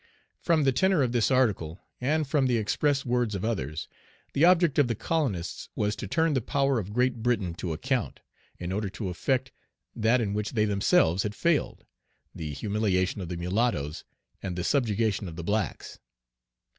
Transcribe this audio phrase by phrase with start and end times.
[0.39, 3.87] From the tenor of this article, and from the express words of others,
[4.33, 8.19] the object of the colonists was to turn the power of Great Britain to account,
[8.57, 9.51] in order to effect
[9.95, 11.85] that in which they themselves had failed,
[12.33, 14.03] the humiliation of the mulattoes
[14.41, 15.99] and the subjugation of the blacks.